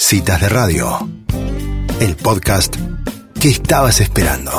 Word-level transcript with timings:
Citas 0.00 0.40
de 0.40 0.48
Radio, 0.48 0.96
el 2.00 2.14
podcast 2.14 2.76
que 3.40 3.48
estabas 3.48 4.00
esperando. 4.00 4.52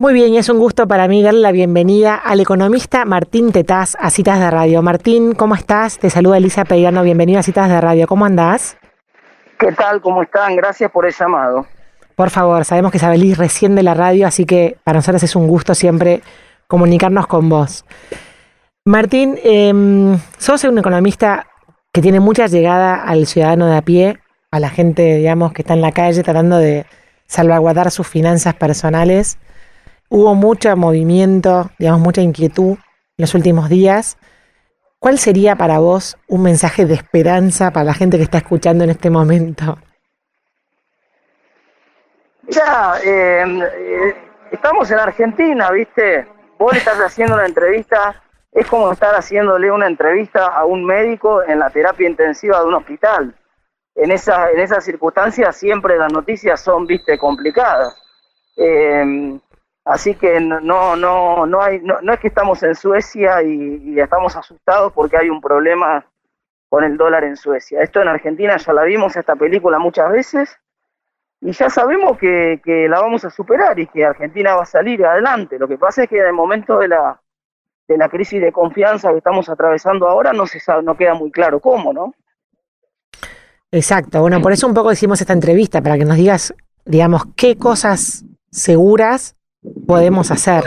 Muy 0.00 0.12
bien, 0.12 0.34
y 0.34 0.38
es 0.38 0.48
un 0.48 0.58
gusto 0.58 0.88
para 0.88 1.06
mí 1.06 1.22
darle 1.22 1.40
la 1.40 1.52
bienvenida 1.52 2.16
al 2.16 2.40
economista 2.40 3.04
Martín 3.04 3.52
Tetaz 3.52 3.96
a 4.00 4.10
Citas 4.10 4.40
de 4.40 4.50
Radio. 4.50 4.82
Martín, 4.82 5.34
¿cómo 5.34 5.54
estás? 5.54 5.98
Te 5.98 6.10
saluda 6.10 6.36
Elisa 6.36 6.64
Peirano, 6.64 7.04
bienvenido 7.04 7.38
a 7.38 7.44
Citas 7.44 7.68
de 7.68 7.80
Radio. 7.80 8.08
¿Cómo 8.08 8.26
andás? 8.26 8.76
¿Qué 9.56 9.70
tal? 9.70 10.00
¿Cómo 10.00 10.22
están? 10.22 10.56
Gracias 10.56 10.90
por 10.90 11.06
el 11.06 11.14
llamado. 11.14 11.64
Por 12.16 12.30
favor, 12.30 12.64
sabemos 12.64 12.90
que 12.90 12.98
sabelís 12.98 13.38
recién 13.38 13.76
de 13.76 13.84
la 13.84 13.94
radio, 13.94 14.26
así 14.26 14.44
que 14.44 14.76
para 14.82 14.98
nosotros 14.98 15.22
es 15.22 15.36
un 15.36 15.46
gusto 15.46 15.76
siempre 15.76 16.22
comunicarnos 16.66 17.28
con 17.28 17.48
vos. 17.48 17.84
Martín, 18.88 19.38
eh, 19.44 20.18
sos 20.38 20.64
un 20.64 20.78
economista 20.78 21.46
que 21.92 22.00
tiene 22.00 22.20
mucha 22.20 22.46
llegada 22.46 22.94
al 22.94 23.26
ciudadano 23.26 23.66
de 23.66 23.76
a 23.76 23.82
pie, 23.82 24.18
a 24.50 24.60
la 24.60 24.70
gente, 24.70 25.16
digamos, 25.16 25.52
que 25.52 25.60
está 25.60 25.74
en 25.74 25.82
la 25.82 25.92
calle 25.92 26.22
tratando 26.22 26.56
de 26.56 26.86
salvaguardar 27.26 27.90
sus 27.90 28.08
finanzas 28.08 28.54
personales. 28.54 29.36
Hubo 30.08 30.34
mucho 30.34 30.74
movimiento, 30.74 31.70
digamos, 31.78 32.00
mucha 32.00 32.22
inquietud 32.22 32.78
en 32.78 32.78
los 33.18 33.34
últimos 33.34 33.68
días. 33.68 34.16
¿Cuál 34.98 35.18
sería 35.18 35.54
para 35.54 35.80
vos 35.80 36.16
un 36.26 36.44
mensaje 36.44 36.86
de 36.86 36.94
esperanza 36.94 37.70
para 37.72 37.84
la 37.84 37.92
gente 37.92 38.16
que 38.16 38.22
está 38.22 38.38
escuchando 38.38 38.84
en 38.84 38.90
este 38.90 39.10
momento? 39.10 39.76
Ya, 42.48 42.94
eh, 43.04 43.44
eh, 43.44 44.16
estamos 44.50 44.90
en 44.90 44.98
Argentina, 44.98 45.70
¿viste? 45.72 46.26
Vos 46.58 46.74
estás 46.74 46.96
haciendo 46.96 47.34
una 47.34 47.44
entrevista 47.44 48.22
es 48.52 48.66
como 48.66 48.90
estar 48.92 49.14
haciéndole 49.14 49.70
una 49.70 49.86
entrevista 49.86 50.46
a 50.46 50.64
un 50.64 50.84
médico 50.84 51.42
en 51.42 51.58
la 51.58 51.70
terapia 51.70 52.08
intensiva 52.08 52.60
de 52.60 52.66
un 52.66 52.74
hospital. 52.74 53.34
En 53.94 54.10
esa 54.10 54.50
en 54.50 54.60
esas 54.60 54.84
circunstancias 54.84 55.56
siempre 55.56 55.98
las 55.98 56.12
noticias 56.12 56.60
son, 56.60 56.86
viste, 56.86 57.18
complicadas. 57.18 58.00
Eh, 58.56 59.38
así 59.84 60.14
que 60.14 60.40
no 60.40 60.96
no 60.96 61.46
no 61.46 61.62
hay 61.62 61.80
no, 61.80 62.00
no, 62.00 62.12
es 62.12 62.20
que 62.20 62.28
estamos 62.28 62.62
en 62.62 62.74
Suecia 62.74 63.42
y, 63.42 63.82
y, 63.84 64.00
estamos 64.00 64.34
asustados 64.36 64.92
porque 64.92 65.16
hay 65.16 65.28
un 65.28 65.40
problema 65.40 66.04
con 66.68 66.84
el 66.84 66.96
dólar 66.96 67.24
en 67.24 67.36
Suecia. 67.36 67.82
Esto 67.82 68.00
en 68.02 68.08
Argentina 68.08 68.56
ya 68.56 68.72
la 68.72 68.84
vimos 68.84 69.16
esta 69.16 69.36
película 69.36 69.78
muchas 69.78 70.10
veces 70.12 70.58
y 71.40 71.52
ya 71.52 71.70
sabemos 71.70 72.18
que, 72.18 72.60
que 72.64 72.88
la 72.88 73.00
vamos 73.00 73.24
a 73.24 73.30
superar 73.30 73.78
y 73.78 73.86
que 73.86 74.04
Argentina 74.04 74.56
va 74.56 74.62
a 74.62 74.66
salir 74.66 75.04
adelante. 75.04 75.58
Lo 75.58 75.68
que 75.68 75.78
pasa 75.78 76.02
es 76.02 76.08
que 76.08 76.18
en 76.18 76.26
el 76.26 76.32
momento 76.32 76.78
de 76.78 76.88
la 76.88 77.20
de 77.88 77.96
la 77.96 78.08
crisis 78.08 78.40
de 78.40 78.52
confianza 78.52 79.10
que 79.10 79.18
estamos 79.18 79.48
atravesando 79.48 80.06
ahora 80.06 80.32
no 80.32 80.46
se 80.46 80.60
sabe, 80.60 80.82
no 80.82 80.96
queda 80.96 81.14
muy 81.14 81.30
claro 81.30 81.58
cómo, 81.58 81.92
¿no? 81.92 82.14
Exacto, 83.72 84.20
bueno, 84.20 84.40
por 84.40 84.52
eso 84.52 84.66
un 84.66 84.74
poco 84.74 84.92
hicimos 84.92 85.20
esta 85.20 85.32
entrevista, 85.32 85.82
para 85.82 85.98
que 85.98 86.04
nos 86.04 86.16
digas, 86.16 86.54
digamos, 86.84 87.24
qué 87.34 87.56
cosas 87.56 88.24
seguras 88.50 89.36
podemos 89.86 90.30
hacer. 90.30 90.64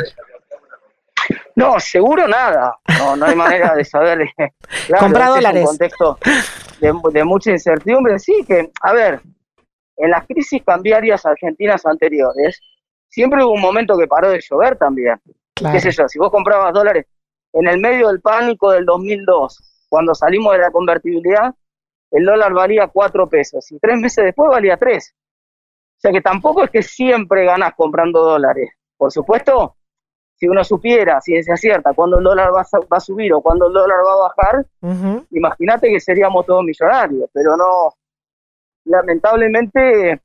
No, 1.55 1.80
seguro 1.80 2.27
nada, 2.27 2.77
no, 2.99 3.16
no 3.16 3.25
hay 3.25 3.36
manera 3.36 3.75
de 3.75 3.86
saber. 3.86 4.27
Claro, 4.88 5.03
Comprar 5.03 5.27
este 5.27 5.36
dólares. 5.36 5.64
Es 5.64 5.69
un 5.69 5.77
contexto 5.77 6.17
de, 6.80 6.94
de 7.11 7.23
mucha 7.23 7.52
incertidumbre, 7.52 8.17
sí, 8.19 8.33
que, 8.47 8.72
a 8.81 8.94
ver, 8.94 9.22
en 9.97 10.09
las 10.09 10.25
crisis 10.25 10.64
cambiarias 10.66 11.25
argentinas 11.25 11.86
anteriores, 11.86 12.59
siempre 13.09 13.44
hubo 13.44 13.53
un 13.53 13.61
momento 13.61 13.97
que 13.97 14.08
paró 14.08 14.30
de 14.30 14.39
llover 14.39 14.77
también. 14.77 15.19
Claro. 15.62 15.73
¿Qué 15.76 15.80
sé 15.80 15.92
yo? 15.92 16.08
Si 16.08 16.17
vos 16.17 16.31
comprabas 16.31 16.73
dólares 16.73 17.06
en 17.54 17.67
el 17.67 17.80
medio 17.80 18.08
del 18.08 18.20
pánico 18.20 18.72
del 18.72 18.86
2002, 18.86 19.86
cuando 19.90 20.16
salimos 20.16 20.54
de 20.54 20.59
la 20.59 20.72
convertibilidad, 20.72 21.54
el 22.12 22.26
dólar 22.26 22.54
valía 22.54 22.88
4 22.88 23.30
pesos 23.30 23.72
y 23.72 23.80
tres 23.80 24.00
meses 24.00 24.26
después 24.26 24.50
valía 24.50 24.76
3. 24.76 25.16
O 25.16 26.00
sea 26.02 26.12
que 26.12 26.22
tampoco 26.22 26.64
es 26.64 26.72
que 26.72 26.82
siempre 26.82 27.45
ganás 27.45 27.73
comprando 27.76 28.23
dólares. 28.23 28.71
Por 28.98 29.11
supuesto, 29.11 29.76
si 30.36 30.48
uno 30.48 30.64
supiera, 30.64 31.21
si 31.21 31.36
es 31.36 31.48
cierta, 31.55 31.94
cuándo 31.94 32.17
el 32.17 32.23
dólar 32.23 32.52
va 32.52 32.61
a, 32.61 32.80
va 32.92 32.98
a, 32.98 33.00
subir 33.00 33.32
o 33.33 33.42
cuándo 33.42 33.67
el 33.67 33.73
dólar 33.73 34.00
va 34.00 34.14
a 34.14 34.27
bajar, 34.27 34.66
uh 34.82 34.88
-huh. 34.88 35.27
imagínate 35.30 35.89
que 35.89 36.00
seríamos 36.00 36.45
todos 36.48 36.64
millonarios, 36.64 37.30
pero 37.32 37.55
no, 37.55 37.94
lamentablemente 38.86 40.21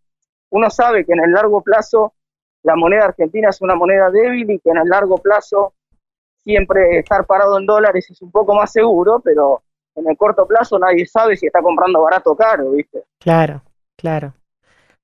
uno 0.51 0.71
sabe 0.71 1.05
que 1.05 1.13
en 1.13 1.21
el 1.21 1.33
largo 1.33 1.61
plazo 1.61 2.15
la 2.67 2.75
moneda 2.75 3.05
argentina 3.05 3.51
es 3.51 3.61
una 3.63 3.77
moneda 3.77 4.11
débil 4.11 4.51
y 4.51 4.59
que 4.59 4.71
en 4.71 4.79
el 4.79 4.89
largo 4.89 5.19
plazo 5.19 5.73
siempre 6.43 6.99
estar 6.99 7.25
parado 7.25 7.59
en 7.59 7.65
dólares 7.65 8.11
es 8.11 8.21
un 8.21 8.33
poco 8.33 8.55
más 8.57 8.73
seguro, 8.73 9.21
pero 9.25 9.63
en 9.95 10.09
el 10.09 10.17
corto 10.17 10.47
plazo 10.47 10.77
nadie 10.77 11.07
sabe 11.07 11.37
si 11.37 11.47
está 11.47 11.63
comprando 11.63 12.03
barato 12.03 12.33
o 12.33 12.37
caro, 12.37 12.73
¿viste? 12.73 13.05
Claro, 13.21 13.63
claro, 13.97 14.35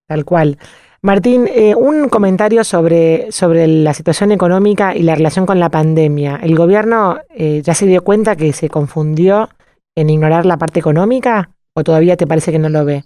tal 0.09 0.25
cual. 0.25 0.59
Martín, 1.03 1.49
eh, 1.49 1.77
un 1.77 2.09
comentario 2.09 2.65
sobre, 2.65 3.31
sobre 3.31 3.69
la 3.69 3.95
situación 3.95 4.33
económica 4.33 4.97
y 4.97 5.03
la 5.05 5.15
relación 5.15 5.47
con 5.47 5.61
la 5.61 5.71
pandemia. 5.71 6.41
¿El 6.43 6.57
gobierno 6.57 7.19
eh, 7.31 7.63
ya 7.63 7.75
se 7.75 7.87
dio 7.87 8.03
cuenta 8.03 8.35
que 8.35 8.53
se 8.53 8.69
confundió 8.69 9.51
en 9.97 10.11
ignorar 10.11 10.47
la 10.47 10.57
parte 10.57 10.81
económica 10.81 11.51
o 11.75 11.85
todavía 11.85 12.17
te 12.17 12.27
parece 12.27 12.51
que 12.51 12.59
no 12.59 12.69
lo 12.69 12.85
ve? 12.85 13.05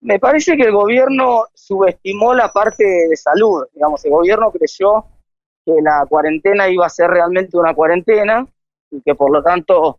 Me 0.00 0.18
parece 0.20 0.56
que 0.56 0.62
el 0.62 0.72
gobierno 0.72 1.46
subestimó 1.54 2.32
la 2.32 2.52
parte 2.52 2.84
de 2.84 3.16
salud. 3.16 3.64
Digamos, 3.74 4.04
el 4.04 4.12
gobierno 4.12 4.52
creyó 4.52 5.06
que 5.64 5.72
la 5.82 6.06
cuarentena 6.08 6.68
iba 6.68 6.86
a 6.86 6.90
ser 6.90 7.10
realmente 7.10 7.56
una 7.56 7.74
cuarentena 7.74 8.46
y 8.90 9.00
que 9.02 9.14
por 9.14 9.30
lo 9.32 9.42
tanto 9.42 9.98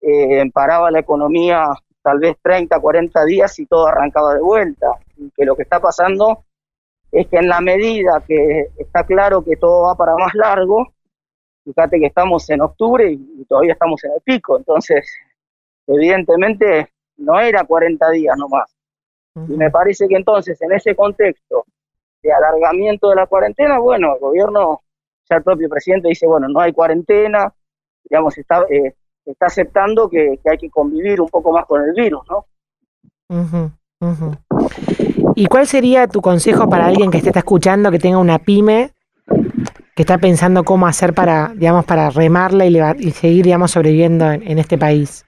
eh, 0.00 0.50
paraba 0.52 0.90
la 0.90 1.00
economía 1.00 1.66
tal 2.02 2.20
vez 2.20 2.36
30, 2.42 2.80
40 2.80 3.24
días 3.26 3.58
y 3.58 3.66
todo 3.66 3.86
arrancaba 3.86 4.34
de 4.34 4.40
vuelta. 4.40 4.86
Y 5.18 5.30
que 5.30 5.44
lo 5.44 5.54
que 5.56 5.62
está 5.62 5.78
pasando 5.78 6.44
es 7.12 7.26
que 7.28 7.36
en 7.36 7.48
la 7.48 7.60
medida 7.60 8.24
que 8.26 8.68
está 8.78 9.04
claro 9.04 9.44
que 9.44 9.56
todo 9.56 9.82
va 9.82 9.94
para 9.94 10.16
más 10.16 10.34
largo, 10.34 10.92
fíjate 11.64 12.00
que 12.00 12.06
estamos 12.06 12.48
en 12.50 12.62
octubre 12.62 13.12
y, 13.12 13.44
todavía 13.44 13.74
estamos 13.74 14.02
en 14.04 14.12
el 14.12 14.20
pico, 14.22 14.56
entonces 14.56 15.06
evidentemente 15.86 16.90
no 17.18 17.38
era 17.38 17.64
40 17.64 18.10
días 18.10 18.36
nomás 18.36 18.73
y 19.34 19.56
me 19.56 19.70
parece 19.70 20.06
que 20.08 20.16
entonces, 20.16 20.60
en 20.62 20.72
ese 20.72 20.94
contexto 20.94 21.66
de 22.22 22.32
alargamiento 22.32 23.10
de 23.10 23.16
la 23.16 23.26
cuarentena, 23.26 23.78
bueno, 23.78 24.14
el 24.14 24.20
gobierno, 24.20 24.82
ya 25.28 25.36
el 25.36 25.42
propio 25.42 25.68
presidente 25.68 26.08
dice, 26.08 26.26
bueno, 26.26 26.48
no 26.48 26.60
hay 26.60 26.72
cuarentena, 26.72 27.52
digamos, 28.04 28.38
está, 28.38 28.64
eh, 28.70 28.94
está 29.26 29.46
aceptando 29.46 30.08
que, 30.08 30.38
que, 30.42 30.50
hay 30.50 30.58
que 30.58 30.70
convivir 30.70 31.20
un 31.20 31.28
poco 31.28 31.52
más 31.52 31.66
con 31.66 31.82
el 31.82 31.92
virus, 31.92 32.22
¿no? 32.30 32.46
Uh 33.28 33.42
-huh, 33.42 33.72
uh 34.00 34.06
-huh. 34.06 35.32
¿Y 35.34 35.46
cuál 35.46 35.66
sería 35.66 36.06
tu 36.06 36.20
consejo 36.20 36.68
para 36.68 36.86
alguien 36.86 37.10
que 37.10 37.18
esté 37.18 37.36
escuchando, 37.36 37.90
que 37.90 37.98
tenga 37.98 38.18
una 38.18 38.38
pyme, 38.38 38.92
que 39.96 40.02
está 40.02 40.18
pensando 40.18 40.62
cómo 40.62 40.86
hacer 40.86 41.12
para, 41.12 41.52
digamos, 41.56 41.84
para 41.84 42.10
remarla 42.10 42.66
y, 42.66 42.78
y 42.98 43.10
seguir, 43.10 43.44
digamos, 43.44 43.72
sobreviviendo 43.72 44.30
en, 44.30 44.46
en 44.46 44.58
este 44.58 44.78
país? 44.78 45.24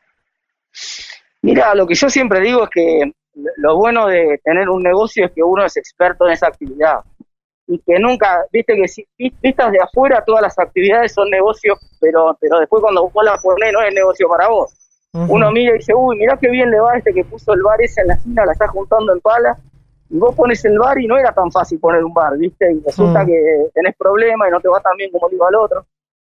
Mira, 1.43 1.75
lo 1.75 1.87
que 1.87 1.95
yo 1.95 2.09
siempre 2.09 2.41
digo 2.41 2.65
es 2.65 2.71
que 2.71 3.13
lo 3.57 3.77
bueno 3.77 4.07
de 4.07 4.41
tener 4.45 4.69
un 4.69 4.83
negocio 4.83 5.27
es 5.27 5.33
que 5.33 5.43
uno 5.43 5.65
es 5.65 5.77
experto 5.77 6.27
en 6.27 6.33
esa 6.33 6.49
actividad 6.49 7.01
y 7.67 7.79
que 7.81 7.99
nunca, 7.99 8.47
viste 8.53 8.75
que 8.77 8.89
si 8.89 9.07
vistas 9.19 9.73
de 9.73 9.81
afuera 9.81 10.23
todas 10.25 10.43
las 10.43 10.59
actividades 10.59 11.13
son 11.13 11.29
negocios, 11.31 11.79
pero 12.01 12.37
pero 12.41 12.61
después 12.61 12.81
cuando 12.81 13.09
vos 13.09 13.25
la 13.25 13.37
ponés 13.39 13.73
no 13.73 13.83
es 13.83 13.93
negocio 13.93 14.29
para 14.29 14.49
vos. 14.49 14.73
Uh 15.13 15.21
-huh. 15.21 15.27
Uno 15.31 15.51
mira 15.51 15.75
y 15.75 15.79
dice, 15.79 15.95
uy, 15.95 16.17
mirá 16.17 16.37
qué 16.37 16.49
bien 16.49 16.71
le 16.71 16.79
va 16.79 16.97
este 16.97 17.13
que 17.13 17.25
puso 17.25 17.53
el 17.53 17.63
bar 17.63 17.81
ese 17.81 18.03
en 18.03 18.09
la 18.09 18.15
esquina, 18.15 18.47
la 18.47 18.53
está 18.53 18.69
juntando 18.69 19.13
en 19.13 19.21
pala, 19.21 19.57
y 20.09 20.19
vos 20.19 20.35
pones 20.35 20.65
el 20.65 20.79
bar 20.79 20.99
y 20.99 21.07
no 21.07 21.19
era 21.19 21.33
tan 21.33 21.51
fácil 21.51 21.81
poner 21.81 22.05
un 22.05 22.15
bar, 22.15 22.37
viste, 22.39 22.73
y 22.73 22.81
resulta 22.85 23.21
uh 23.21 23.23
-huh. 23.23 23.27
que 23.27 23.71
tenés 23.75 23.97
problemas 23.97 24.49
y 24.49 24.53
no 24.53 24.61
te 24.61 24.69
va 24.69 24.81
tan 24.81 24.97
bien 24.97 25.11
como 25.11 25.29
le 25.29 25.35
iba 25.35 25.49
al 25.49 25.55
otro. 25.57 25.87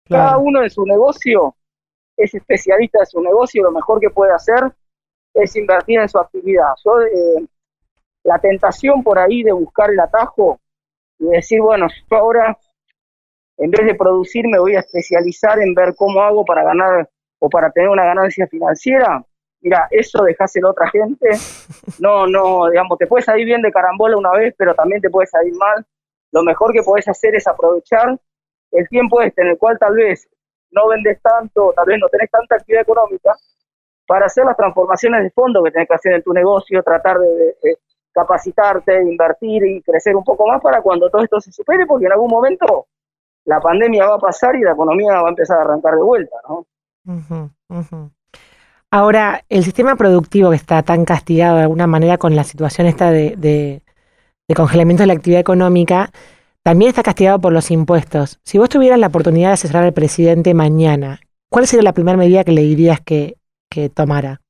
Claro. 0.05 0.23
Cada 0.23 0.37
uno 0.37 0.63
en 0.63 0.69
su 0.69 0.85
negocio 0.85 1.55
es 2.17 2.33
especialista 2.33 2.99
de 2.99 3.05
su 3.05 3.21
negocio, 3.21 3.63
lo 3.63 3.71
mejor 3.71 3.99
que 3.99 4.09
puede 4.09 4.33
hacer 4.33 4.71
es 5.33 5.55
invertir 5.55 5.99
en 5.99 6.09
su 6.09 6.17
actividad. 6.17 6.73
Yo, 6.83 7.01
eh, 7.01 7.45
la 8.23 8.39
tentación 8.39 9.03
por 9.03 9.17
ahí 9.17 9.43
de 9.43 9.51
buscar 9.51 9.89
el 9.89 9.99
atajo 9.99 10.59
y 11.19 11.25
decir, 11.25 11.61
bueno, 11.61 11.87
yo 12.09 12.17
ahora, 12.17 12.57
en 13.57 13.71
vez 13.71 13.85
de 13.85 13.95
producir, 13.95 14.47
me 14.47 14.59
voy 14.59 14.75
a 14.75 14.79
especializar 14.79 15.59
en 15.59 15.73
ver 15.73 15.93
cómo 15.95 16.21
hago 16.21 16.45
para 16.45 16.63
ganar 16.63 17.09
o 17.39 17.49
para 17.49 17.71
tener 17.71 17.89
una 17.89 18.05
ganancia 18.05 18.47
financiera. 18.47 19.23
Mira, 19.61 19.87
eso 19.91 20.23
dejáselo 20.23 20.69
a 20.69 20.71
otra 20.71 20.89
gente. 20.89 21.29
No, 21.99 22.25
no, 22.25 22.69
digamos, 22.69 22.97
te 22.97 23.05
puedes 23.05 23.25
salir 23.25 23.45
bien 23.45 23.61
de 23.61 23.71
carambola 23.71 24.17
una 24.17 24.31
vez, 24.31 24.55
pero 24.57 24.73
también 24.73 25.01
te 25.01 25.09
puedes 25.09 25.29
salir 25.29 25.53
mal. 25.53 25.85
Lo 26.31 26.41
mejor 26.41 26.73
que 26.73 26.81
puedes 26.81 27.07
hacer 27.07 27.35
es 27.35 27.45
aprovechar 27.47 28.17
el 28.71 28.87
tiempo 28.89 29.21
este 29.21 29.41
en 29.41 29.49
el 29.49 29.57
cual 29.57 29.77
tal 29.77 29.95
vez 29.95 30.27
no 30.71 30.87
vendes 30.87 31.21
tanto, 31.21 31.73
tal 31.75 31.85
vez 31.85 31.99
no 31.99 32.07
tenés 32.07 32.31
tanta 32.31 32.55
actividad 32.55 32.83
económica, 32.83 33.35
para 34.05 34.25
hacer 34.25 34.45
las 34.45 34.57
transformaciones 34.57 35.23
de 35.23 35.31
fondo 35.31 35.63
que 35.63 35.71
tenés 35.71 35.87
que 35.87 35.95
hacer 35.95 36.13
en 36.13 36.23
tu 36.23 36.33
negocio, 36.33 36.83
tratar 36.83 37.19
de, 37.19 37.27
de, 37.27 37.55
de, 37.61 37.77
capacitarte, 38.13 39.01
invertir 39.03 39.63
y 39.63 39.81
crecer 39.81 40.15
un 40.15 40.23
poco 40.23 40.45
más 40.45 40.61
para 40.61 40.81
cuando 40.81 41.09
todo 41.09 41.23
esto 41.23 41.39
se 41.39 41.51
supere, 41.51 41.85
porque 41.85 42.05
en 42.05 42.11
algún 42.11 42.29
momento 42.29 42.87
la 43.45 43.59
pandemia 43.59 44.05
va 44.05 44.15
a 44.15 44.19
pasar 44.19 44.55
y 44.55 44.61
la 44.61 44.73
economía 44.73 45.21
va 45.21 45.27
a 45.27 45.29
empezar 45.29 45.59
a 45.59 45.61
arrancar 45.61 45.95
de 45.95 46.03
vuelta, 46.03 46.35
¿no? 46.47 46.65
Ahora, 48.91 49.45
el 49.47 49.63
sistema 49.63 49.95
productivo 49.95 50.49
que 50.49 50.57
está 50.57 50.83
tan 50.83 51.05
castigado 51.05 51.57
de 51.57 51.63
alguna 51.63 51.87
manera 51.87 52.17
con 52.17 52.35
la 52.35 52.43
situación 52.43 52.87
esta 52.87 53.09
de, 53.09 53.35
de, 53.37 53.81
congelamiento 54.55 55.03
de 55.03 55.07
la 55.07 55.13
actividad 55.13 55.39
económica, 55.39 56.11
también 56.61 56.89
está 56.89 57.01
castigado 57.01 57.39
por 57.39 57.53
los 57.53 57.71
impuestos. 57.71 58.39
Si 58.43 58.57
vos 58.57 58.67
tuvieras 58.67 58.99
la 58.99 59.07
oportunidad 59.07 59.49
de 59.49 59.53
asesorar 59.53 59.85
al 59.85 59.93
presidente 59.93 60.53
mañana, 60.53 61.21
¿cuál 61.49 61.67
sería 61.67 61.83
la 61.83 61.93
primera 61.93 62.17
medida 62.17 62.43
que 62.43 62.51
le 62.51 62.61
dirías 62.61 62.99
que, 62.99 63.37
que 63.71 63.89
tomara? 63.89 64.41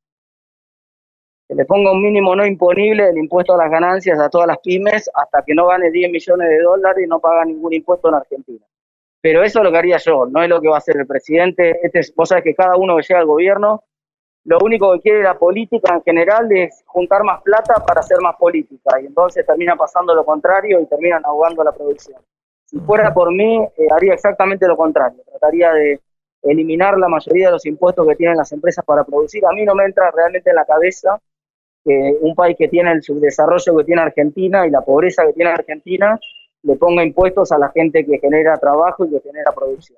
Que 1.47 1.55
le 1.55 1.65
ponga 1.65 1.91
un 1.91 2.01
mínimo 2.01 2.35
no 2.35 2.45
imponible 2.45 3.05
del 3.05 3.17
impuesto 3.17 3.53
a 3.53 3.57
las 3.57 3.69
ganancias 3.69 4.19
a 4.19 4.29
todas 4.29 4.47
las 4.47 4.57
pymes 4.59 5.09
hasta 5.13 5.43
que 5.45 5.53
no 5.53 5.67
gane 5.67 5.91
10 5.91 6.11
millones 6.11 6.49
de 6.49 6.59
dólares 6.61 7.05
y 7.05 7.07
no 7.07 7.19
paga 7.19 7.45
ningún 7.45 7.73
impuesto 7.73 8.09
en 8.09 8.15
Argentina. 8.15 8.65
Pero 9.21 9.43
eso 9.43 9.59
es 9.59 9.63
lo 9.63 9.71
que 9.71 9.77
haría 9.77 9.97
yo, 9.97 10.25
no 10.25 10.41
es 10.41 10.49
lo 10.49 10.59
que 10.59 10.67
va 10.67 10.75
a 10.75 10.79
hacer 10.79 10.97
el 10.97 11.05
presidente. 11.05 11.79
Este 11.83 12.01
vos 12.15 12.29
sabés 12.29 12.43
que 12.43 12.55
cada 12.55 12.75
uno 12.75 12.97
que 12.97 13.03
llega 13.03 13.19
al 13.19 13.27
gobierno 13.27 13.83
lo 14.43 14.57
único 14.63 14.91
que 14.93 15.01
quiere 15.01 15.21
la 15.21 15.37
política 15.37 15.93
en 15.93 16.01
general 16.01 16.51
es 16.51 16.83
juntar 16.87 17.23
más 17.23 17.43
plata 17.43 17.75
para 17.85 17.99
hacer 17.99 18.17
más 18.21 18.35
política 18.37 18.99
y 18.99 19.05
entonces 19.05 19.45
termina 19.45 19.75
pasando 19.75 20.15
lo 20.15 20.25
contrario 20.25 20.79
y 20.79 20.85
terminan 20.87 21.21
ahogando 21.25 21.63
la 21.63 21.71
producción. 21.71 22.19
Si 22.65 22.79
fuera 22.79 23.13
por 23.13 23.31
mí, 23.31 23.57
eh, 23.57 23.87
haría 23.91 24.13
exactamente 24.13 24.67
lo 24.67 24.75
contrario, 24.75 25.21
trataría 25.29 25.73
de 25.73 25.99
eliminar 26.43 26.97
la 26.97 27.07
mayoría 27.07 27.47
de 27.47 27.53
los 27.53 27.65
impuestos 27.65 28.07
que 28.07 28.15
tienen 28.15 28.37
las 28.37 28.51
empresas 28.51 28.83
para 28.85 29.03
producir. 29.03 29.45
A 29.45 29.53
mí 29.53 29.63
no 29.63 29.75
me 29.75 29.85
entra 29.85 30.11
realmente 30.11 30.49
en 30.49 30.55
la 30.55 30.65
cabeza 30.65 31.19
que 31.83 32.17
un 32.21 32.35
país 32.35 32.55
que 32.57 32.67
tiene 32.67 32.91
el 32.91 33.03
subdesarrollo 33.03 33.77
que 33.77 33.83
tiene 33.83 34.01
Argentina 34.01 34.65
y 34.67 34.69
la 34.69 34.81
pobreza 34.81 35.25
que 35.25 35.33
tiene 35.33 35.51
Argentina 35.51 36.19
le 36.63 36.75
ponga 36.75 37.03
impuestos 37.03 37.51
a 37.51 37.57
la 37.57 37.69
gente 37.69 38.05
que 38.05 38.19
genera 38.19 38.57
trabajo 38.57 39.05
y 39.05 39.09
que 39.09 39.19
genera 39.19 39.51
producción. 39.51 39.97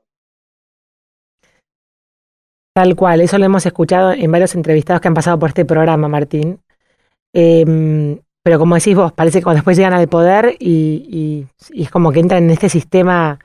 Tal 2.74 2.96
cual, 2.96 3.22
eso 3.22 3.38
lo 3.38 3.46
hemos 3.46 3.66
escuchado 3.66 4.13
en 4.13 4.31
varios 4.31 4.56
entrevistados 4.56 5.01
que 5.01 5.07
han 5.07 5.13
pasado 5.13 5.38
por 5.38 5.50
este 5.50 5.66
programa, 5.66 6.07
Martín. 6.07 6.60
Em, 7.34 8.19
pero 8.44 8.57
como 8.57 8.75
decís 8.75 8.96
vos, 8.96 9.12
parece 9.12 9.39
que 9.39 9.44
cuando 9.44 9.57
después 9.57 9.78
llegan 9.78 9.94
al 9.94 10.07
poder 10.07 10.56
y, 10.60 11.46
es 11.74 11.92
como 11.92 12.12
que 12.12 12.19
entran 12.19 12.44
en 12.44 12.50
este 12.50 12.69
sistema, 12.69 13.39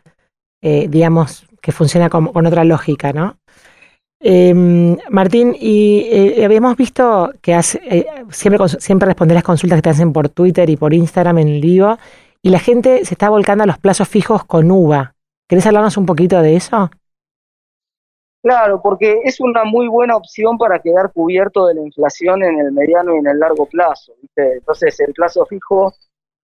eh, 0.62 0.88
digamos, 0.88 1.47
que 1.68 1.72
funciona 1.72 2.08
con, 2.08 2.30
otra 2.34 2.64
lógica, 2.64 3.12
¿no? 3.12 3.36
Em, 4.20 4.96
Martín, 5.10 5.54
y 5.54 6.08
eh, 6.10 6.42
habíamos 6.42 6.78
visto 6.78 7.30
que 7.42 7.52
hace, 7.52 7.78
eh, 7.84 8.06
siempre, 8.30 8.66
siempre 8.80 9.04
respondes 9.04 9.34
las 9.34 9.44
consultas 9.44 9.76
que 9.76 9.82
te 9.82 9.90
hacen 9.90 10.14
por 10.14 10.30
Twitter 10.30 10.70
y 10.70 10.78
por 10.78 10.94
Instagram 10.94 11.36
en 11.36 11.60
vivo, 11.60 11.98
y 12.40 12.48
la 12.48 12.58
gente 12.58 13.04
se 13.04 13.12
está 13.12 13.28
volcando 13.28 13.64
a 13.64 13.66
los 13.66 13.76
plazos 13.76 14.08
fijos 14.08 14.46
con 14.46 14.70
UVA. 14.70 15.14
¿Querés 15.46 15.66
hablarnos 15.66 15.98
un 15.98 16.06
poquito 16.06 16.40
de 16.40 16.56
eso? 16.56 16.88
Claro, 18.42 18.80
porque 18.82 19.20
es 19.24 19.38
una 19.38 19.64
muy 19.64 19.88
buena 19.88 20.16
opción 20.16 20.56
para 20.56 20.78
quedar 20.78 21.12
cubierto 21.12 21.66
de 21.66 21.74
la 21.74 21.82
inflación 21.82 22.42
en 22.44 22.60
el 22.60 22.72
mediano 22.72 23.14
y 23.14 23.18
en 23.18 23.26
el 23.26 23.38
largo 23.38 23.66
plazo. 23.66 24.14
Entonces, 24.34 24.98
el 25.00 25.12
plazo 25.12 25.44
fijo 25.44 25.92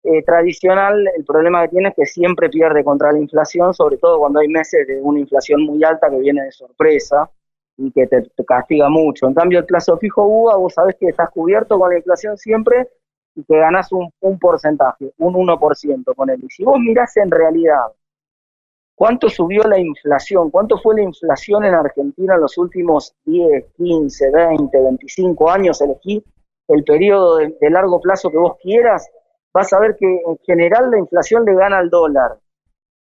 eh, 0.03 0.23
tradicional, 0.23 1.07
el 1.15 1.23
problema 1.25 1.63
que 1.63 1.69
tiene 1.69 1.89
es 1.89 1.95
que 1.95 2.05
siempre 2.05 2.49
pierde 2.49 2.83
contra 2.83 3.11
la 3.11 3.19
inflación, 3.19 3.73
sobre 3.73 3.97
todo 3.97 4.19
cuando 4.19 4.39
hay 4.39 4.47
meses 4.47 4.87
de 4.87 5.01
una 5.01 5.19
inflación 5.19 5.61
muy 5.63 5.83
alta 5.83 6.09
que 6.09 6.17
viene 6.17 6.43
de 6.43 6.51
sorpresa 6.51 7.29
y 7.77 7.91
que 7.91 8.07
te, 8.07 8.23
castiga 8.45 8.89
mucho. 8.89 9.27
En 9.27 9.33
cambio, 9.33 9.59
el 9.59 9.65
plazo 9.65 9.97
fijo 9.97 10.25
UVA, 10.25 10.55
vos 10.57 10.73
sabés 10.73 10.95
que 10.99 11.07
estás 11.07 11.29
cubierto 11.29 11.77
con 11.79 11.89
la 11.91 11.97
inflación 11.97 12.37
siempre 12.37 12.89
y 13.35 13.43
que 13.43 13.57
ganás 13.57 13.91
un, 13.91 14.09
un 14.19 14.39
porcentaje, 14.39 15.13
un 15.17 15.33
1% 15.33 16.15
con 16.15 16.29
él. 16.29 16.39
Y 16.43 16.49
si 16.49 16.63
vos 16.63 16.79
mirás 16.79 17.15
en 17.17 17.31
realidad 17.31 17.81
¿Cuánto 19.01 19.29
subió 19.29 19.63
la 19.63 19.79
inflación? 19.79 20.51
¿Cuánto 20.51 20.77
fue 20.77 20.93
la 20.93 21.01
inflación 21.01 21.65
en 21.65 21.73
Argentina 21.73 22.35
en 22.35 22.41
los 22.41 22.55
últimos 22.59 23.15
10, 23.25 23.65
15, 23.75 24.29
20, 24.29 24.79
25 24.79 25.49
años? 25.49 25.81
Elegí 25.81 26.23
el 26.67 26.83
periodo 26.83 27.37
de, 27.37 27.69
largo 27.71 27.99
plazo 27.99 28.29
que 28.29 28.37
vos 28.37 28.57
quieras. 28.61 29.09
Vas 29.53 29.73
a 29.73 29.79
ver 29.79 29.95
que 29.97 30.05
en 30.05 30.37
general 30.45 30.89
la 30.91 30.97
inflación 30.97 31.45
le 31.45 31.55
gana 31.55 31.77
al 31.77 31.89
dólar. 31.89 32.37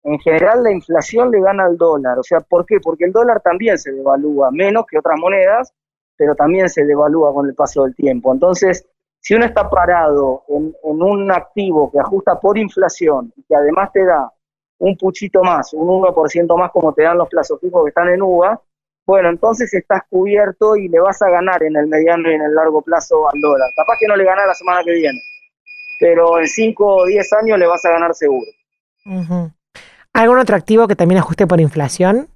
En 0.03 0.17
general 0.19 0.63
la 0.63 0.71
inflación 0.71 1.31
le 1.31 1.41
gana 1.41 1.65
al 1.65 1.77
dólar. 1.77 2.19
O 2.19 2.23
sea, 2.23 2.39
¿por 2.39 2.65
qué? 2.65 2.79
Porque 2.81 3.05
el 3.05 3.11
dólar 3.11 3.41
también 3.41 3.77
se 3.77 3.91
devalúa, 3.91 4.49
menos 4.51 4.85
que 4.89 4.97
otras 4.97 5.19
monedas, 5.19 5.73
pero 6.15 6.35
también 6.35 6.69
se 6.69 6.85
devalúa 6.85 7.33
con 7.33 7.47
el 7.47 7.55
paso 7.55 7.83
del 7.83 7.95
tiempo. 7.95 8.33
Entonces, 8.33 8.85
si 9.19 9.35
uno 9.35 9.45
está 9.45 9.69
parado 9.69 10.43
en, 10.47 10.73
un 10.83 11.31
activo 11.31 11.91
que 11.91 11.99
ajusta 11.99 12.39
por 12.39 12.57
inflación 12.57 13.33
y 13.35 13.43
que 13.43 13.55
además 13.55 13.91
te 13.91 14.05
da 14.05 14.31
un 14.79 14.95
puchito 14.97 15.43
más, 15.43 15.73
un 15.73 15.87
1% 15.87 16.57
más 16.57 16.71
como 16.71 16.93
te 16.93 17.03
dan 17.03 17.17
los 17.17 17.27
plazos 17.27 17.59
fijos 17.59 17.83
que 17.83 17.89
están 17.89 18.09
en 18.09 18.21
UVA, 18.21 18.61
bueno, 19.05 19.29
entonces 19.29 19.73
estás 19.73 20.03
cubierto 20.09 20.75
y 20.75 20.87
le 20.87 20.99
vas 20.99 21.21
a 21.21 21.29
ganar 21.29 21.63
en 21.63 21.75
el 21.75 21.87
mediano 21.87 22.29
y 22.29 22.35
en 22.35 22.41
el 22.41 22.53
largo 22.53 22.81
plazo 22.81 23.27
al 23.27 23.41
dólar. 23.41 23.69
Capaz 23.75 23.95
que 23.99 24.07
no 24.07 24.15
le 24.15 24.23
gana 24.23 24.45
la 24.45 24.53
semana 24.53 24.83
que 24.83 24.91
viene, 24.91 25.19
pero 25.99 26.39
en 26.39 26.47
5 26.47 26.85
o 26.85 27.05
10 27.05 27.33
años 27.33 27.59
le 27.59 27.67
vas 27.67 27.83
a 27.85 27.91
ganar 27.91 28.15
seguro. 28.15 28.49
¿Algún 30.13 30.39
otro 30.39 30.55
activo 30.55 30.87
que 30.87 30.95
también 30.95 31.19
ajuste 31.19 31.45
por 31.45 31.59
inflación? 31.59 32.27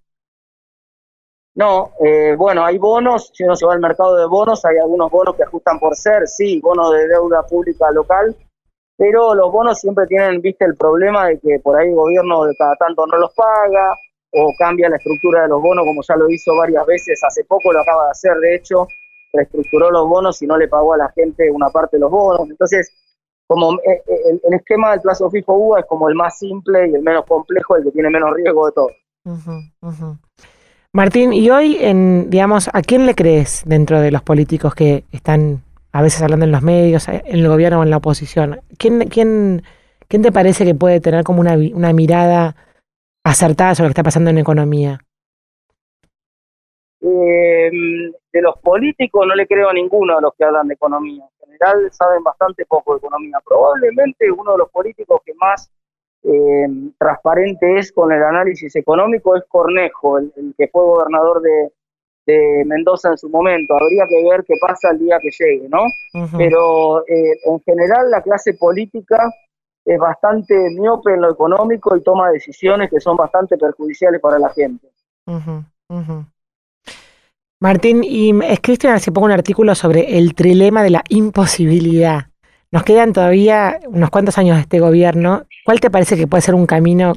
No, 1.56 1.92
eh, 2.04 2.36
bueno, 2.36 2.66
hay 2.66 2.80
bonos, 2.80 3.32
si 3.34 3.44
uno 3.44 3.56
se 3.56 3.66
va 3.66 3.74
al 3.74 3.80
mercado 3.80 4.18
de 4.18 4.26
bonos, 4.26 4.66
hay 4.66 4.78
algunos 4.78 5.12
bonos 5.12 5.36
que 5.36 5.44
ajustan 5.44 5.80
por 5.80 5.96
ser, 5.96 6.28
sí, 6.28 6.60
bonos 6.60 6.92
de 6.92 7.08
deuda 7.08 7.44
pública 7.44 7.92
local, 7.92 8.36
pero 8.98 9.36
los 9.36 9.52
bonos 9.52 9.80
siempre 9.80 10.08
tienen, 10.08 10.42
viste, 10.42 10.66
el 10.66 10.76
problema 10.76 11.28
de 11.28 11.40
que 11.40 11.60
por 11.60 11.80
ahí 11.80 11.90
el 11.90 11.96
gobierno 11.96 12.46
de 12.46 12.56
cada 12.56 12.76
tanto 12.76 13.06
no 13.06 13.18
los 13.18 13.34
paga 13.36 13.96
o 14.32 14.52
cambia 14.58 14.90
la 14.90 14.96
estructura 14.96 15.44
de 15.44 15.50
los 15.50 15.62
bonos, 15.62 15.86
como 15.86 16.02
ya 16.02 16.16
lo 16.16 16.28
hizo 16.28 16.56
varias 16.56 16.86
veces, 16.88 17.24
hace 17.24 17.44
poco 17.46 17.72
lo 17.72 17.82
acaba 17.82 18.06
de 18.06 18.12
hacer, 18.12 18.36
de 18.38 18.56
hecho, 18.56 18.88
reestructuró 19.32 19.92
los 19.92 20.08
bonos 20.08 20.42
y 20.42 20.48
no 20.48 20.58
le 20.58 20.68
pagó 20.68 20.94
a 20.94 20.98
la 20.98 21.10
gente 21.10 21.52
una 21.52 21.70
parte 21.70 21.98
de 21.98 22.02
los 22.02 22.12
bonos. 22.12 22.50
Entonces, 22.50 22.92
como 23.48 23.74
eh, 23.74 24.02
eh, 24.08 24.40
el, 24.44 24.54
esquema 24.54 24.92
del 24.92 25.02
plazo 25.02 25.30
fijo 25.30 25.54
UVA 25.54 25.82
es 25.82 25.86
como 25.86 26.10
el 26.10 26.16
más 26.16 26.38
simple 26.38 26.90
y 26.90 26.96
el 26.96 27.02
menos 27.02 27.26
complejo, 27.26 27.76
el 27.76 27.84
que 27.84 27.92
tiene 27.92 28.10
menos 28.10 28.34
riesgo 28.36 28.66
de 28.66 28.72
todo. 28.72 28.90
Martín, 30.92 31.34
y 31.34 31.50
hoy, 31.50 31.78
en, 31.80 32.30
digamos, 32.30 32.70
¿a 32.72 32.82
quién 32.82 33.06
le 33.06 33.16
crees 33.16 33.64
dentro 33.66 34.00
de 34.00 34.12
los 34.12 34.22
políticos 34.22 34.76
que 34.76 35.06
están 35.12 35.64
a 35.94 36.02
veces 36.02 36.22
hablando 36.22 36.46
en 36.46 36.52
los 36.52 36.64
medios, 36.64 37.08
en 37.08 37.22
el 37.26 37.48
gobierno 37.48 37.80
o 37.80 37.84
en 37.84 37.92
la 37.92 37.98
oposición. 37.98 38.60
¿Quién, 38.78 39.08
quién, 39.10 39.62
quién 40.08 40.22
te 40.24 40.32
parece 40.32 40.66
que 40.66 40.76
puede 40.76 41.00
tener 41.00 41.24
como 41.24 41.40
una, 41.40 41.54
una 41.54 41.94
mirada 41.94 42.56
acertada 43.24 43.76
sobre 43.76 43.88
lo 43.88 43.90
que 43.90 44.00
está 44.00 44.04
pasando 44.04 44.32
en 44.32 44.40
economía? 44.40 45.00
Em, 47.00 48.12
de 48.34 48.42
los 48.42 48.58
políticos 48.60 49.26
no 49.28 49.36
le 49.36 49.48
creo 49.48 49.70
a 49.70 49.74
ninguno 49.74 50.16
de 50.16 50.22
los 50.22 50.34
que 50.34 50.44
hablan 50.44 50.68
de 50.68 50.74
economía. 50.74 51.24
En 51.40 51.46
general 51.46 51.90
saben 51.92 52.24
bastante 52.24 52.66
poco 52.66 52.94
de 52.94 52.98
economía. 52.98 53.38
Probablemente 53.46 54.30
uno 54.32 54.54
de 54.54 54.58
los 54.58 54.70
políticos 54.72 55.22
que 55.24 55.34
más 55.36 55.72
em, 56.24 56.92
transparente 56.98 57.78
es 57.78 57.92
con 57.92 58.12
el 58.12 58.24
análisis 58.24 58.76
económico 58.76 59.36
es 59.36 59.44
Cornejo, 59.48 60.18
el 60.18 60.56
que 60.58 60.68
fue 60.68 60.84
gobernador 60.84 61.42
de, 61.42 61.72
de 62.26 62.64
Mendoza 62.66 63.10
en 63.10 63.18
su 63.18 63.30
momento. 63.30 63.76
Habría 63.76 64.06
que 64.08 64.30
ver 64.30 64.44
qué 64.46 64.56
pasa 64.60 64.92
el 64.92 65.00
día 65.00 65.20
que 65.20 65.30
llegue, 65.30 65.70
¿no? 65.70 65.84
Pero 66.38 67.06
eh, 67.08 67.40
en 67.46 67.60
general 67.62 68.10
la 68.10 68.22
clase 68.22 68.54
política 68.54 69.32
es 69.86 70.00
bastante 70.00 70.56
miope 70.72 71.14
en 71.14 71.22
lo 71.22 71.32
económico 71.32 71.96
y 71.96 72.02
toma 72.02 72.32
decisiones 72.32 72.90
que 72.90 73.00
son 73.00 73.18
bastante 73.18 73.58
perjudiciales 73.58 74.22
para 74.22 74.40
la 74.40 74.50
gente. 74.50 74.88
Martín, 77.64 78.04
y 78.04 78.34
escribiste 78.44 78.90
hace 78.90 79.14
poco 79.14 79.26
un 79.26 79.32
artículo 79.32 79.74
sobre 79.74 80.18
el 80.18 80.36
trilema 80.36 80.84
de 80.84 80.90
la 80.90 81.02
imposibilidad. 81.08 82.24
Nos 82.74 82.84
quedan 82.84 83.14
todavía 83.14 83.80
unos 83.88 84.10
cuantos 84.10 84.38
años 84.38 84.58
de 84.58 84.64
este 84.64 84.82
gobierno. 84.82 85.44
¿Cuál 85.64 85.80
te 85.80 85.90
parece 85.90 86.18
que 86.18 86.28
puede 86.28 86.42
ser 86.42 86.56
un 86.56 86.66
camino, 86.66 87.14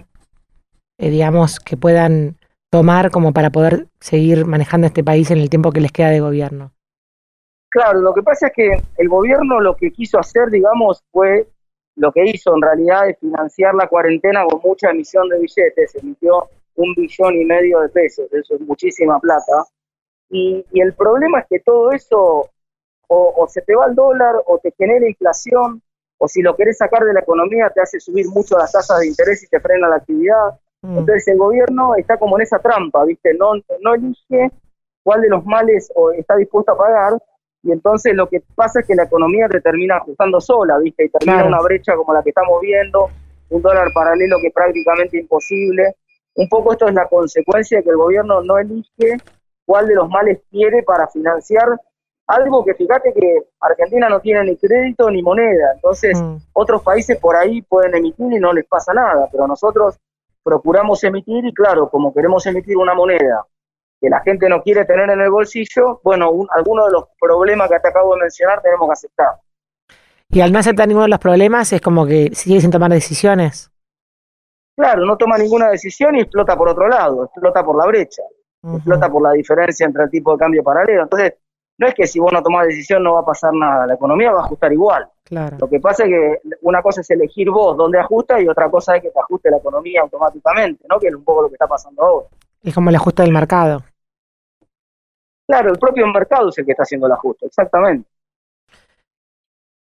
eh, 0.98 1.10
digamos, 1.10 1.58
que 1.58 1.76
puedan 1.76 2.36
tomar 2.70 3.10
como 3.10 3.32
para 3.32 3.50
poder 3.50 3.88
seguir 3.98 4.46
manejando 4.46 4.86
este 4.86 5.02
país 5.02 5.32
en 5.32 5.38
el 5.38 5.50
tiempo 5.50 5.72
que 5.72 5.80
les 5.80 5.90
queda 5.90 6.10
de 6.10 6.20
gobierno? 6.20 6.70
Claro, 7.68 8.00
lo 8.00 8.14
que 8.14 8.22
pasa 8.22 8.46
es 8.46 8.52
que 8.54 8.82
el 8.98 9.08
gobierno 9.08 9.58
lo 9.58 9.74
que 9.74 9.90
quiso 9.90 10.16
hacer, 10.20 10.48
digamos, 10.50 11.02
fue 11.10 11.48
lo 11.96 12.12
que 12.12 12.22
hizo 12.24 12.54
en 12.54 12.62
realidad 12.62 13.08
es 13.08 13.18
financiar 13.18 13.74
la 13.74 13.88
cuarentena 13.88 14.44
con 14.44 14.60
mucha 14.62 14.90
emisión 14.90 15.28
de 15.28 15.40
billetes, 15.40 15.96
emitió 15.96 16.48
un 16.76 16.94
billón 16.94 17.34
y 17.34 17.44
medio 17.44 17.80
de 17.80 17.88
pesos, 17.88 18.32
eso 18.32 18.54
es 18.54 18.60
muchísima 18.60 19.18
plata. 19.18 19.64
Y, 20.30 20.64
el 20.73 20.92
problema 20.95 21.40
es 21.40 21.47
que 21.49 21.61
todo 21.61 21.92
eso 21.92 22.50
o, 23.09 23.35
o, 23.37 23.49
se 23.49 23.62
te 23.62 23.75
va 23.75 23.87
el 23.87 23.95
dólar 23.95 24.35
o 24.47 24.59
te 24.59 24.73
genera 24.76 25.09
inflación, 25.09 25.83
o 26.18 26.28
si 26.28 26.42
lo 26.42 26.56
querés 26.56 26.78
sacar 26.78 27.04
de 27.04 27.12
la 27.12 27.21
economía 27.21 27.71
te 27.71 27.80
hace 27.80 28.00
subir 28.00 28.26
mucho 28.28 28.59
las 28.59 28.73
tasas 28.73 29.00
de 29.00 29.09
interés 29.09 29.45
y 29.45 29.49
te 29.49 29.61
frena 29.61 29.88
la 29.88 29.97
actividad. 29.97 30.59
Mm. 30.83 30.99
Entonces 30.99 31.28
el 31.28 31.38
gobierno 31.38 31.95
está 31.95 32.16
como 32.16 32.37
en 32.38 32.42
esa 32.42 32.59
trampa, 32.59 33.04
¿viste? 33.04 33.35
No, 33.35 33.52
no 33.80 33.95
elige 33.95 34.50
cuál 35.02 35.21
de 35.21 35.28
los 35.28 35.45
males 35.45 35.92
está 36.16 36.37
dispuesto 36.37 36.73
a 36.73 36.78
pagar 36.78 37.12
y 37.66 37.73
entonces 37.73 38.14
lo 38.14 38.28
que 38.28 38.42
pasa 38.54 38.80
es 38.80 38.87
que 38.87 38.95
la 38.95 39.04
economía 39.04 39.49
te 39.49 39.61
termina 39.61 39.97
ajustando 39.97 40.40
sola, 40.40 40.78
¿viste? 40.78 41.06
Y 41.06 41.09
termina 41.09 41.45
una 41.45 41.61
brecha 41.61 41.97
como 41.97 42.14
la 42.14 42.23
que 42.23 42.30
estamos 42.30 42.61
viendo, 42.61 43.11
un 43.50 43.61
dólar 43.61 43.92
paralelo 43.92 44.37
que 44.40 44.49
es 44.49 44.54
prácticamente 44.54 45.18
imposible. 45.18 45.97
Un 46.37 46.49
poco 46.49 46.73
esto 46.73 46.87
es 46.87 46.95
la 46.95 47.09
consecuencia 47.09 47.78
de 47.78 47.85
que 47.85 47.90
el 47.90 47.97
gobierno 47.97 48.40
no 48.42 48.59
elige 48.59 49.16
cuál 49.66 49.88
de 49.88 49.94
los 49.96 50.08
males 50.08 50.40
quiere 50.50 50.82
para 50.82 51.08
financiar 51.08 51.78
algo 52.28 52.64
que 52.64 52.75
fíjate 52.75 53.12
que 53.12 53.42
Argentina 53.61 54.08
no 54.08 54.20
tiene 54.20 54.42
ni 54.44 54.56
crédito 54.56 55.11
ni 55.11 55.23
moneda, 55.23 55.73
entonces 55.75 56.20
Mm. 56.20 56.37
otros 56.54 56.82
países 56.82 57.18
por 57.18 57.37
ahí 57.37 57.62
pueden 57.62 57.94
emitir 57.94 58.32
y 58.32 58.38
no 58.38 58.52
les 58.52 58.66
pasa 58.66 58.92
nada, 58.94 59.28
pero 59.30 59.46
nosotros 59.46 59.96
procuramos 60.42 61.02
emitir 61.04 61.44
y 61.44 61.52
claro, 61.52 61.88
como 61.88 62.12
queremos 62.14 62.44
emitir 62.46 62.76
una 62.76 62.94
moneda 62.94 63.44
que 64.00 64.08
la 64.11 64.20
gente 64.20 64.49
no 64.49 64.62
quiere 64.62 64.85
tener 64.85 65.08
en 65.11 65.20
el 65.20 65.30
bolsillo, 65.30 66.00
bueno, 66.02 66.30
un, 66.30 66.49
algunos 66.50 66.87
de 66.87 66.92
los 66.92 67.04
problemas 67.18 67.68
que 67.70 67.80
te 67.80 67.88
acabo 67.88 68.14
de 68.14 68.20
mencionar 68.23 68.61
tenemos 68.61 68.88
que 68.88 68.92
aceptar. 68.92 69.35
Y 70.28 70.40
al 70.40 70.52
no 70.52 70.58
aceptar 70.58 70.87
ninguno 70.87 71.04
de 71.04 71.11
los 71.11 71.18
problemas 71.20 71.73
es 71.73 71.80
como 71.80 72.06
que 72.06 72.30
sigue 72.35 72.61
sin 72.61 72.70
tomar 72.70 72.90
decisiones. 72.90 73.70
Claro, 74.76 75.06
no 75.06 75.16
toma 75.16 75.38
ninguna 75.38 75.70
decisión 75.70 76.16
y 76.16 76.20
explota 76.20 76.56
por 76.56 76.68
otro 76.68 76.88
lado, 76.88 77.25
explota 77.25 77.64
por 77.64 77.76
la 77.76 77.87
brecha, 77.87 78.23
Explota 78.75 79.11
por 79.11 79.23
la 79.23 79.32
diferencia 79.32 79.87
entre 79.87 80.04
el 80.04 80.11
tipo 80.11 80.32
de 80.32 80.38
cambio 80.38 80.64
paralelo. 80.64 81.04
Entonces, 81.04 81.35
no 81.78 81.87
es 81.87 81.94
que 81.94 82.06
si 82.06 82.18
vos 82.18 82.32
no 82.32 82.42
tomás 82.42 82.66
decisión 82.66 83.02
no 83.02 83.14
va 83.14 83.20
a 83.20 83.25
pasar 83.25 83.52
nada, 83.52 83.87
la 83.87 83.94
economía 83.94 84.32
va 84.32 84.40
a 84.40 84.44
ajustar 84.44 84.73
igual. 84.73 85.08
Claro. 85.25 85.58
Lo 85.61 85.68
que 85.68 85.78
pasa 85.78 86.04
es 86.04 86.11
que 86.11 86.40
una 86.62 86.80
cosa 86.82 87.00
es 87.00 87.11
elegir 87.11 87.50
vos 87.50 87.76
dónde 87.76 87.99
ajusta 87.99 88.40
y 88.40 88.49
otra 88.49 88.70
cosa 88.70 88.96
es 88.96 89.02
que 89.02 89.11
te 89.11 89.20
ajuste 89.20 89.50
la 89.50 89.58
economía 89.58 90.00
automáticamente, 90.02 90.87
¿no? 90.88 90.99
Que 90.99 91.08
es 91.08 91.14
un 91.14 91.25
poco 91.25 91.42
lo 91.42 91.49
que 91.49 91.54
está 91.54 91.66
pasando 91.66 92.02
ahora. 92.02 92.28
Es 92.62 92.75
como 92.75 92.90
el 92.90 92.96
ajuste 92.96 93.23
del 93.23 93.32
mercado. 93.32 93.82
Claro, 95.46 95.70
el 95.70 95.78
propio 95.78 96.06
mercado 96.06 96.49
es 96.49 96.58
el 96.58 96.64
que 96.64 96.73
está 96.73 96.82
haciendo 96.82 97.06
el 97.06 97.12
ajuste, 97.12 97.46
exactamente. 97.46 98.08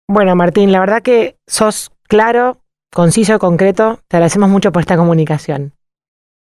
Bueno, 0.08 0.36
Martín, 0.36 0.72
la 0.72 0.80
verdad 0.80 1.02
que 1.02 1.36
sos 1.48 1.92
claro, 2.08 2.58
conciso 2.94 3.36
y 3.36 3.40
concreto. 3.40 4.00
Te 4.08 4.18
agradecemos 4.18 4.50
mucho 4.50 4.72
por 4.72 4.82
esta 4.82 4.98
comunicación. 4.98 5.74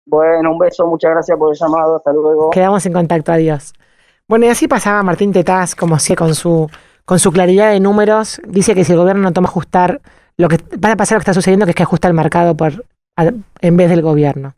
Bueno, 0.07 0.51
un 0.51 0.57
beso, 0.57 0.87
muchas 0.87 1.11
gracias 1.11 1.37
por 1.37 1.53
el 1.53 1.59
llamado, 1.59 1.97
hasta 1.97 2.13
luego. 2.13 2.49
Quedamos 2.51 2.85
en 2.85 2.93
contacto, 2.93 3.31
adiós. 3.31 3.73
Bueno, 4.27 4.45
y 4.45 4.49
así 4.49 4.67
pasaba 4.67 5.03
Martín 5.03 5.33
Tetaz, 5.33 5.75
como 5.75 5.99
si 5.99 6.15
con 6.15 6.33
su, 6.33 6.69
con 7.05 7.19
su 7.19 7.31
claridad 7.31 7.71
de 7.71 7.79
números, 7.79 8.41
dice 8.47 8.73
que 8.73 8.83
si 8.83 8.93
el 8.93 8.97
gobierno 8.97 9.21
no 9.21 9.33
toma 9.33 9.49
ajustar, 9.49 10.01
lo 10.37 10.47
que 10.47 10.57
va 10.83 10.91
a 10.91 10.95
pasar 10.95 11.17
lo 11.17 11.19
que 11.19 11.23
está 11.23 11.33
sucediendo, 11.33 11.65
que 11.65 11.71
es 11.71 11.75
que 11.75 11.83
ajusta 11.83 12.07
el 12.07 12.13
mercado 12.13 12.55
por, 12.55 12.85
en 13.17 13.77
vez 13.77 13.89
del 13.89 14.01
gobierno. 14.01 14.56